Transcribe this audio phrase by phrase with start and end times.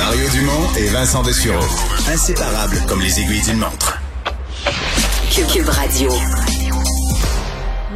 [0.00, 1.62] Mario Dumont et Vincent Dessureau.
[2.10, 4.00] Inséparables comme les aiguilles d'une montre.
[5.52, 6.10] Cube Radio.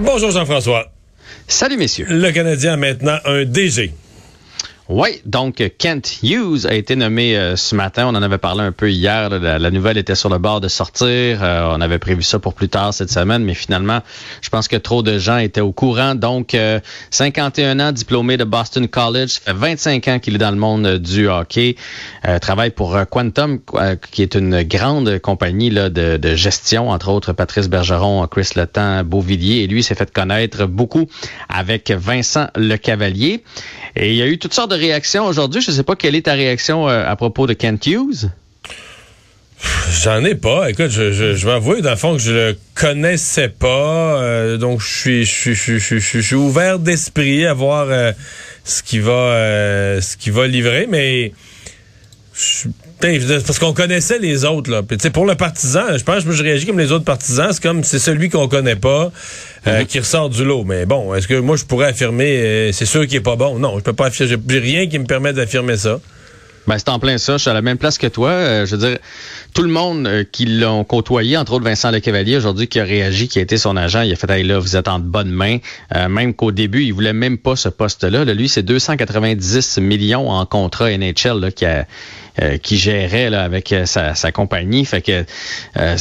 [0.01, 0.93] Bonjour Jean-François.
[1.49, 2.05] Salut messieurs.
[2.11, 3.95] Le Canadien a maintenant un DG.
[4.91, 8.07] Oui, donc Kent Hughes a été nommé euh, ce matin.
[8.07, 9.31] On en avait parlé un peu hier.
[9.31, 11.43] La, nouvelle était sur le bord de sortir.
[11.43, 14.01] Euh, on avait prévu ça pour plus tard cette semaine, mais finalement,
[14.43, 16.15] je pense que trop de gens étaient au courant.
[16.15, 16.55] Donc,
[17.11, 20.59] 51 euh, ans, diplômé de Boston College, ça fait 25 ans qu'il est dans le
[20.59, 21.77] monde du hockey.
[22.43, 23.61] travaille pour Quantum,
[24.11, 29.63] qui est une grande compagnie de, gestion, entre autres Patrice Bergeron, Chris Letang, Beauvillier.
[29.63, 31.07] Et lui s'est fait connaître beaucoup
[31.49, 33.43] avec Vincent Le Cavalier.
[33.97, 35.61] Et il y a eu toutes sortes de réactions aujourd'hui?
[35.61, 38.31] Je ne sais pas quelle est ta réaction euh, à propos de Kent Hughes.
[40.03, 40.71] J'en ai pas.
[40.71, 44.21] Écoute, je, je, je vais avouer, dans le fond, que je le connaissais pas.
[44.21, 48.13] Euh, donc, je suis, ouvert d'esprit à voir euh,
[48.65, 51.33] ce qui va ce va livrer, mais
[53.01, 54.83] parce qu'on connaissait les autres là.
[54.83, 57.49] Puis, pour le partisan, je pense que je réagis comme les autres partisans.
[57.53, 59.13] C'est comme c'est celui qu'on connaît pas
[59.67, 59.87] euh, mm-hmm.
[59.87, 60.65] qui ressort du lot.
[60.65, 63.59] Mais bon, est-ce que moi je pourrais affirmer euh, c'est sûr qu'il est pas bon?
[63.59, 64.37] Non, je peux pas affirmer.
[64.49, 66.01] J'ai rien qui me permet d'affirmer ça.
[66.67, 67.35] Ben, c'est en plein ça.
[67.35, 68.31] Je suis à la même place que toi.
[68.31, 68.99] Euh, je veux dire,
[69.55, 73.39] tout le monde qui l'ont côtoyé, entre autres Vincent Lecavalier, aujourd'hui, qui a réagi, qui
[73.39, 75.59] a été son agent, il a fait, hey, là, vous êtes en bonne main.
[76.09, 78.25] même qu'au début, il voulait même pas ce poste-là.
[78.25, 81.87] Là, lui, c'est 290 millions en contrat NHL là, qui a
[82.43, 84.85] euh, qui gérait là, avec euh, sa, sa, compagnie.
[84.85, 85.25] Fait que,
[85.77, 85.97] euh,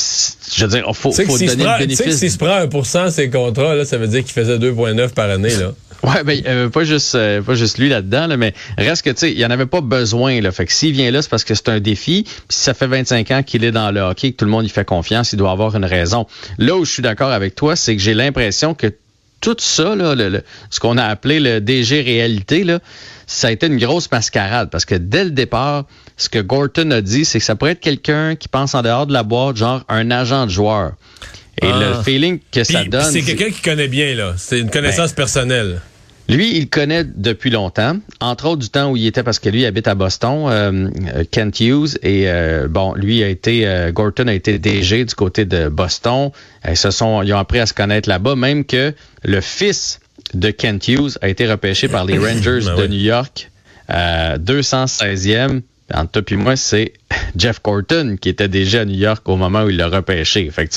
[0.56, 2.18] je veux dire, faut, faut donner le bénéfice.
[2.18, 5.56] S'il se prend 1% ses contrats, là, ça veut dire qu'il faisait 2,9 par année.
[5.56, 5.74] Là.
[6.04, 9.40] Ouais, ben pas juste pas juste lui là-dedans, là, mais reste que tu sais, il
[9.40, 10.52] y en avait pas besoin là.
[10.52, 12.24] Fait que s'il vient là, c'est parce que c'est un défi.
[12.24, 14.66] Puis si ça fait 25 ans qu'il est dans le hockey, que tout le monde
[14.66, 16.28] y fait confiance, il doit avoir une raison.
[16.58, 18.94] Là où je suis d'accord avec toi, c'est que j'ai l'impression que
[19.44, 22.80] tout ça, là, le, ce qu'on a appelé le DG réalité, là,
[23.28, 25.86] ça a été une grosse mascarade parce que dès le départ,
[26.18, 29.06] ce que Gorton a dit, c'est que ça pourrait être quelqu'un qui pense en dehors
[29.06, 30.94] de la boîte, genre un agent de joueur.
[31.62, 32.04] Et le ah.
[32.04, 33.12] feeling que ça donne.
[33.12, 34.34] C'est quelqu'un qui connaît bien, là.
[34.38, 35.82] C'est une connaissance ben, personnelle.
[36.30, 39.66] Lui, il connaît depuis longtemps, entre autres du temps où il était parce que lui
[39.66, 44.34] habite à Boston, euh, Kent Hughes, et euh, bon, lui a été, euh, Gorton a
[44.34, 46.32] été DG du côté de Boston.
[46.68, 50.00] Ils se sont, ils ont appris à se connaître là-bas, même que le fils
[50.34, 53.52] de Kent Hughes a été repêché par les Rangers ben de New York,
[53.90, 55.62] 216e.
[55.94, 56.94] Entre toi et moi, c'est
[57.36, 60.50] Jeff Corton qui était déjà à New York au moment où il l'a repêché.
[60.52, 60.74] Fait que,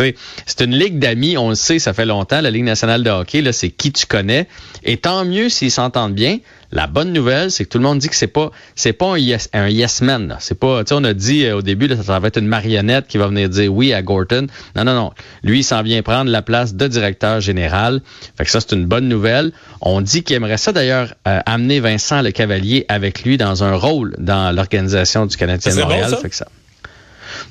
[0.46, 2.40] c'est une ligue d'amis, on le sait, ça fait longtemps.
[2.40, 4.48] La Ligue nationale de hockey, là, c'est qui tu connais.
[4.84, 6.38] Et tant mieux s'ils s'entendent bien.
[6.72, 9.18] La bonne nouvelle, c'est que tout le monde dit que c'est pas c'est pas un
[9.18, 10.36] yes, un yes man.
[10.40, 12.48] C'est pas, tu sais, on a dit euh, au début, là, ça va être une
[12.48, 14.48] marionnette qui va venir dire oui à Gorton.
[14.74, 15.12] Non, non, non.
[15.44, 18.00] Lui, il s'en vient prendre la place de directeur général.
[18.36, 19.52] Fait que ça, c'est une bonne nouvelle.
[19.80, 23.74] On dit qu'il aimerait ça d'ailleurs euh, amener Vincent Le Cavalier avec lui dans un
[23.76, 26.16] rôle dans l'organisation du Canadien de Montréal.
[26.28, 26.48] Que ça.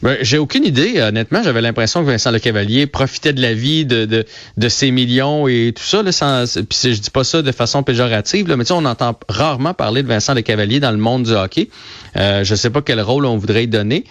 [0.02, 1.02] Ben, j'ai aucune idée.
[1.02, 4.25] Honnêtement, j'avais l'impression que Vincent Lecavalier profitait de la vie, de, de,
[4.58, 6.02] de ses millions et tout ça.
[6.02, 8.86] Là, sans, puis je dis pas ça de façon péjorative, là, mais tu sais, on
[8.86, 11.69] entend rarement parler de Vincent Lecavalier dans le monde du hockey.
[12.16, 14.06] Euh, je sais pas quel rôle on voudrait y donner,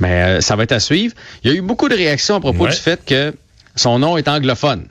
[0.00, 1.14] mais euh, ça va être à suivre.
[1.42, 3.34] Il y a eu beaucoup de réactions à propos du fait que
[3.76, 4.86] son nom est anglophone.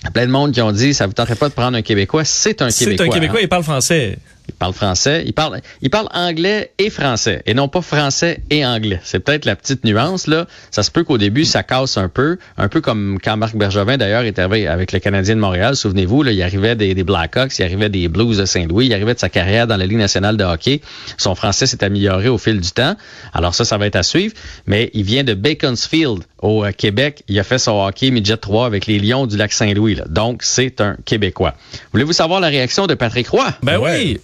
[0.00, 1.76] Il y a plein de monde qui ont dit, ça vous tenterait pas de prendre
[1.76, 2.24] un Québécois.
[2.24, 2.96] C'est un Québécois.
[2.96, 3.42] C'est un Québécois, hein.
[3.42, 4.18] il parle français.
[4.48, 5.22] Il parle français.
[5.26, 9.00] Il parle, il parle anglais et français, et non pas français et anglais.
[9.04, 10.46] C'est peut-être la petite nuance là.
[10.70, 13.96] Ça se peut qu'au début ça casse un peu, un peu comme quand Marc Bergevin
[13.96, 15.76] d'ailleurs est arrivé avec le Canadien de Montréal.
[15.76, 19.14] Souvenez-vous, là, il arrivait des, des Blackhawks, il arrivait des Blues de Saint-Louis, il arrivait
[19.14, 20.80] de sa carrière dans la Ligue nationale de hockey.
[21.16, 22.96] Son français s'est amélioré au fil du temps.
[23.32, 24.34] Alors ça, ça va être à suivre.
[24.66, 27.22] Mais il vient de Baconsfield au euh, Québec.
[27.28, 29.98] Il a fait son hockey midget 3 avec les Lions du lac Saint-Louis.
[30.08, 31.54] Donc c'est un Québécois.
[31.92, 33.46] Voulez-vous savoir la réaction de Patrick Roy?
[33.62, 34.18] Ben oui.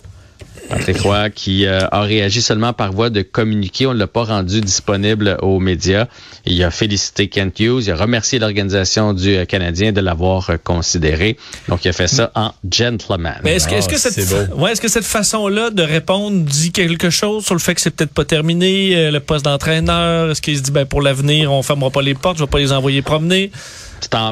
[0.69, 3.87] Patrick Roy, qui euh, a réagi seulement par voie de communiqué.
[3.87, 6.07] On ne l'a pas rendu disponible aux médias.
[6.47, 7.85] Il a félicité Kent Hughes.
[7.87, 11.37] Il a remercié l'organisation du euh, Canadien de l'avoir euh, considéré.
[11.69, 13.41] Donc, il a fait ça en gentleman.
[13.43, 16.73] Mais est-ce que, est-ce que, ah, cette, ouais, est-ce que cette façon-là de répondre dit
[16.73, 20.31] quelque chose sur le fait que c'est peut-être pas terminé, le poste d'entraîneur?
[20.31, 22.59] Est-ce qu'il se dit, ben, pour l'avenir, on fermera pas les portes, je vais pas
[22.59, 23.51] les envoyer promener?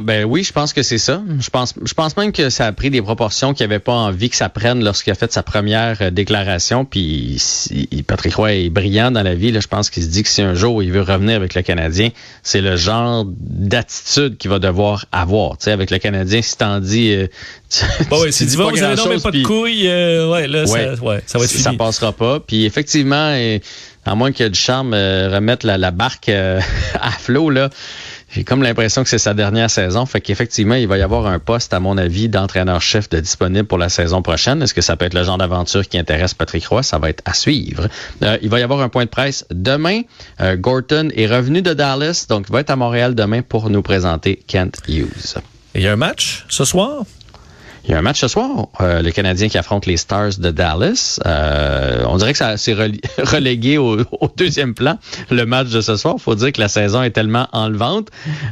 [0.02, 1.22] Ben oui, je pense que c'est ça.
[1.40, 4.30] Je pense, je pense même que ça a pris des proportions qu'il n'avait pas envie
[4.30, 6.84] que ça prenne lorsqu'il a fait sa première euh, déclaration.
[6.84, 7.40] Puis
[8.06, 9.52] Patrick Roy est brillant dans la vie.
[9.52, 9.60] Là.
[9.60, 12.10] Je pense qu'il se dit que si un jour il veut revenir avec le Canadien,
[12.42, 15.58] c'est le genre d'attitude qu'il va devoir avoir.
[15.58, 17.26] Tu sais, avec le Canadien, si t'en dis, euh,
[18.10, 20.94] bon, ouais, si tu dis pas, vous avez pas de couilles, euh, ouais, là, Ça,
[21.02, 21.62] ouais, ça va être fini.
[21.62, 22.40] Ça passera pas.
[22.40, 23.36] Puis effectivement,
[24.04, 26.28] à moins que du charme remettre la, barque
[27.00, 27.70] à flot là
[28.32, 30.06] J'ai comme l'impression que c'est sa dernière saison.
[30.06, 33.76] Fait qu'effectivement, il va y avoir un poste, à mon avis, d'entraîneur-chef de disponible pour
[33.76, 34.62] la saison prochaine.
[34.62, 36.82] Est-ce que ça peut être le genre d'aventure qui intéresse Patrick Roy?
[36.82, 37.88] Ça va être à suivre.
[38.22, 40.00] Euh, il va y avoir un point de presse demain.
[40.40, 43.82] Euh, Gorton est revenu de Dallas, donc il va être à Montréal demain pour nous
[43.82, 45.36] présenter Kent Hughes.
[45.74, 47.04] Il y a un match ce soir?
[47.84, 50.50] Il y a un match ce soir, euh, le Canadien qui affronte les Stars de
[50.52, 51.18] Dallas.
[51.26, 52.74] Euh, on dirait que ça s'est
[53.18, 53.98] relégué au,
[54.36, 54.98] deuxième plan,
[55.30, 56.16] le match de ce soir.
[56.18, 58.08] faut dire que la saison est tellement enlevante.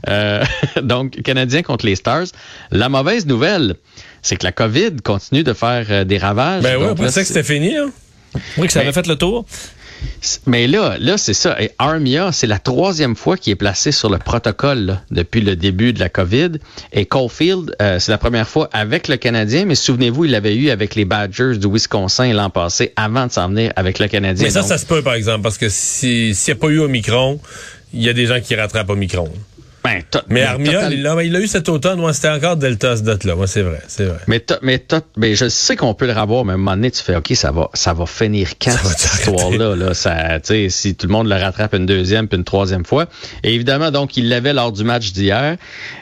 [0.09, 0.45] Euh,
[0.83, 2.27] donc, Canadien contre les Stars.
[2.73, 3.77] La mauvaise nouvelle,
[4.23, 6.63] c'est que la COVID continue de faire euh, des ravages.
[6.65, 7.77] Ben oui, on pensait que c'était fini.
[7.77, 7.91] Hein?
[8.59, 9.47] Oui, que ça avait fait le tour.
[10.47, 11.61] Mais là, là c'est ça.
[11.61, 15.93] Et Armia, c'est la troisième fois qu'il est placé sur le protocole depuis le début
[15.93, 16.53] de la COVID.
[16.93, 20.71] Et Caulfield, euh, c'est la première fois avec le Canadien, mais souvenez-vous, il l'avait eu
[20.71, 24.45] avec les Badgers du Wisconsin l'an passé avant de s'en venir avec le Canadien.
[24.45, 27.41] Mais ça, ça se peut, par exemple, parce que s'il n'y a pas eu Omicron,
[27.93, 29.31] il y a des gens qui rattrapent Omicron.
[29.83, 33.35] Ben, mais Armia, il, a, eu cet automne, moi, c'était encore Delta ce date-là.
[33.35, 34.19] Moi, c'est vrai, c'est vrai.
[34.27, 34.85] Mais, mais,
[35.17, 37.33] mais je sais qu'on peut le revoir, mais à un moment donné, tu fais, OK,
[37.35, 39.77] ça va, ça va finir quand cette histoire-là?
[39.77, 40.39] Là, ça,
[40.69, 43.07] si tout le monde le rattrape une deuxième puis une troisième fois.
[43.43, 45.57] Et évidemment, donc, il l'avait lors du match d'hier.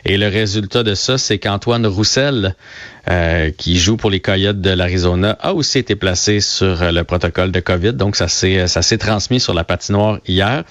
[0.05, 2.57] Et le résultat de ça, c'est qu'Antoine Roussel,
[3.11, 7.05] euh, qui joue pour les Coyotes de l'Arizona, a aussi été placé sur euh, le
[7.05, 7.95] protocole de COVID.
[7.95, 10.65] Donc, ça s'est, ça s'est transmis sur la patinoire hier.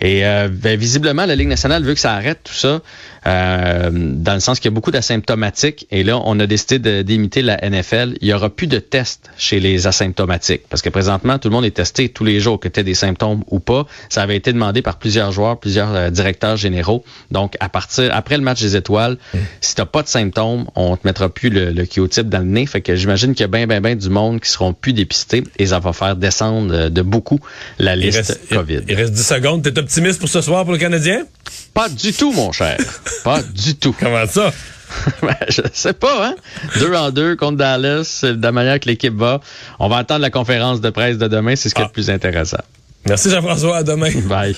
[0.00, 2.80] Et euh, ben, visiblement, la Ligue nationale veut que ça arrête tout ça,
[3.26, 5.86] euh, dans le sens qu'il y a beaucoup d'asymptomatiques.
[5.90, 8.14] Et là, on a décidé d'imiter la NFL.
[8.20, 11.64] Il y aura plus de tests chez les asymptomatiques, parce que présentement, tout le monde
[11.64, 13.86] est testé tous les jours, que tu aies des symptômes ou pas.
[14.08, 17.04] Ça avait été demandé par plusieurs joueurs, plusieurs euh, directeurs généraux.
[17.30, 19.40] Donc, à partir après le match des étoiles, si mm.
[19.60, 22.66] si t'as pas de symptômes, on te mettra plus le, le type dans le nez.
[22.66, 25.44] Fait que j'imagine qu'il y a bien, bien, bien du monde qui seront plus dépistés
[25.58, 27.38] et ça va faire descendre de beaucoup
[27.78, 28.80] la liste COVID.
[28.88, 31.24] Il, reste 10 secondes optimiste pour ce soir pour le Canadien?
[31.78, 32.76] Pas du tout, mon cher.
[33.22, 33.94] Pas du tout.
[34.00, 34.50] Comment ça?
[35.22, 36.34] ben, je sais pas, hein?
[36.80, 39.40] Deux en deux contre Dallas, de la manière que l'équipe va.
[39.78, 41.92] On va attendre la conférence de presse de demain, c'est ce qui est le ah.
[41.92, 42.58] plus intéressant.
[43.06, 44.10] Merci Jean-François, à demain.
[44.24, 44.56] Bye.